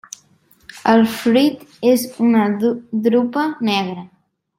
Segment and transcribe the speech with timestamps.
[0.93, 2.47] El fruit és una
[3.09, 4.07] drupa negra.